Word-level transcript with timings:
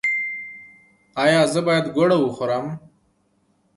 ایا 1.23 1.41
زه 1.53 1.59
باید 1.67 1.85
ګوړه 1.95 2.17
وخورم؟ 2.19 2.65